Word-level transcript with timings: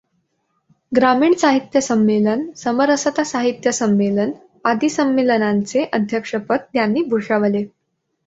ग्रामीण 0.91 1.33
साहित्य 1.33 1.81
संमेलन, 1.81 2.41
समरसता 2.55 3.23
साहित्य 3.23 3.71
संमेलन 3.71 4.31
आदी 4.65 4.89
संमेलनांचे 4.89 5.83
अध्यक्षपद 5.93 6.65
त्यांनी 6.73 7.03
भूषवले. 7.03 7.63